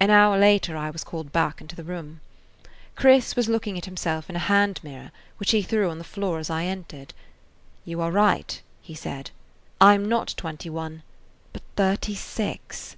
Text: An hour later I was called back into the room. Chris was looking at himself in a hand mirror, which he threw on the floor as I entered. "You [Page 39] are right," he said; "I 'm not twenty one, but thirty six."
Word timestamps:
An 0.00 0.08
hour 0.08 0.38
later 0.38 0.78
I 0.78 0.88
was 0.88 1.04
called 1.04 1.30
back 1.30 1.60
into 1.60 1.76
the 1.76 1.84
room. 1.84 2.22
Chris 2.96 3.36
was 3.36 3.50
looking 3.50 3.76
at 3.76 3.84
himself 3.84 4.30
in 4.30 4.34
a 4.36 4.48
hand 4.48 4.80
mirror, 4.82 5.12
which 5.36 5.50
he 5.50 5.60
threw 5.60 5.90
on 5.90 5.98
the 5.98 6.04
floor 6.04 6.38
as 6.38 6.48
I 6.48 6.64
entered. 6.64 7.12
"You 7.84 7.98
[Page 7.98 8.04
39] 8.04 8.08
are 8.08 8.10
right," 8.10 8.62
he 8.80 8.94
said; 8.94 9.30
"I 9.78 9.92
'm 9.92 10.08
not 10.08 10.32
twenty 10.38 10.70
one, 10.70 11.02
but 11.52 11.60
thirty 11.76 12.14
six." 12.14 12.96